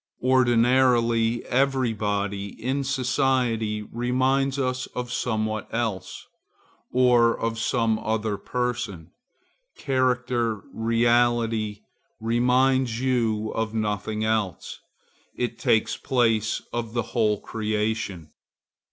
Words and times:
Ordinarily, 0.23 1.45
every 1.45 1.93
body 1.93 2.47
in 2.59 2.83
society 2.83 3.83
reminds 3.83 4.57
us 4.57 4.87
of 4.95 5.11
somewhat 5.13 5.67
else, 5.71 6.25
or 6.91 7.39
of 7.39 7.59
some 7.59 7.99
other 7.99 8.35
person. 8.39 9.11
Character, 9.77 10.63
reality, 10.73 11.81
reminds 12.19 12.99
you 12.99 13.51
of 13.51 13.75
nothing 13.75 14.23
else; 14.23 14.79
it 15.35 15.59
takes 15.59 15.97
place 15.97 16.63
of 16.73 16.93
the 16.93 17.03
whole 17.13 17.39
creation. 17.39 18.31